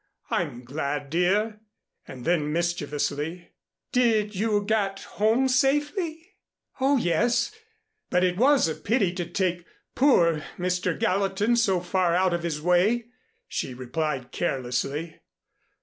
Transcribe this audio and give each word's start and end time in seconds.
"I'm 0.31 0.63
glad, 0.63 1.11
dear." 1.11 1.59
And 2.07 2.25
then 2.25 2.51
mischievously, 2.51 3.51
"Did 3.91 4.33
you 4.33 4.65
get 4.65 5.01
home 5.03 5.47
safely?" 5.47 6.37
"Oh, 6.79 6.97
yes, 6.97 7.51
but 8.09 8.23
it 8.23 8.35
was 8.35 8.67
a 8.67 8.73
pity 8.73 9.13
to 9.13 9.27
take 9.29 9.63
poor 9.93 10.41
Mr. 10.57 10.99
Gallatin 10.99 11.55
so 11.55 11.81
far 11.81 12.15
out 12.15 12.33
of 12.33 12.41
his 12.41 12.59
way," 12.59 13.09
she 13.47 13.75
replied 13.75 14.31
carelessly. 14.31 15.19